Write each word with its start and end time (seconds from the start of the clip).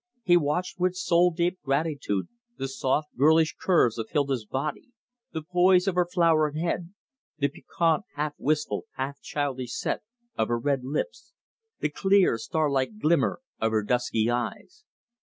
He 0.23 0.35
watched 0.35 0.79
with 0.79 0.95
soul 0.95 1.29
deep 1.29 1.61
gratitude 1.61 2.27
the 2.57 2.67
soft 2.67 3.15
girlish 3.15 3.53
curves 3.55 3.99
of 3.99 4.09
Hilda's 4.09 4.47
body, 4.47 4.89
the 5.31 5.43
poise 5.43 5.87
of 5.87 5.93
her 5.93 6.07
flower 6.11 6.49
head, 6.53 6.95
the 7.37 7.49
piquant, 7.49 8.05
half 8.15 8.33
wistful, 8.39 8.85
half 8.95 9.21
childish 9.21 9.77
set 9.77 10.01
of 10.35 10.47
her 10.47 10.57
red 10.57 10.83
lips, 10.83 11.33
the 11.81 11.89
clear 11.89 12.39
starlike 12.39 12.97
glimmer 12.97 13.41
of 13.59 13.69
her 13.73 13.83
dusky 13.83 14.27
eyes. 14.27 14.85